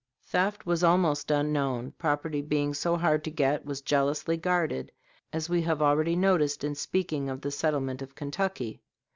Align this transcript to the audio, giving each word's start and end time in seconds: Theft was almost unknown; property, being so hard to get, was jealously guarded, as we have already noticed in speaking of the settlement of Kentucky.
Theft 0.23 0.65
was 0.65 0.83
almost 0.83 1.29
unknown; 1.29 1.91
property, 1.99 2.41
being 2.41 2.73
so 2.73 2.97
hard 2.97 3.23
to 3.23 3.29
get, 3.29 3.65
was 3.65 3.81
jealously 3.83 4.35
guarded, 4.35 4.91
as 5.31 5.47
we 5.47 5.61
have 5.61 5.79
already 5.79 6.15
noticed 6.15 6.63
in 6.63 6.73
speaking 6.73 7.29
of 7.29 7.41
the 7.41 7.51
settlement 7.51 8.01
of 8.01 8.15
Kentucky. 8.15 8.81